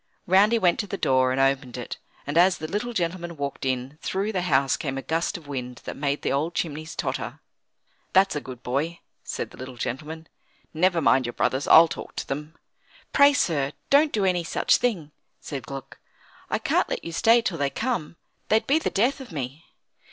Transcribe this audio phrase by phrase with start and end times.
[0.25, 3.65] Round he went to the door, and opened it; and as the little gentleman walked
[3.65, 7.39] in, through the house came a gust of wind that made the old chimneys totter.
[8.11, 10.25] "That's a good boy," said the little gentleman.
[10.73, 11.67] "Never mind your brothers.
[11.67, 12.55] I'll talk to them."
[13.13, 15.99] "Pray, sir, don't do any such thing," said Gluck.
[16.49, 18.15] "I can't let you stay till they come;
[18.49, 19.65] they'd be the death of me."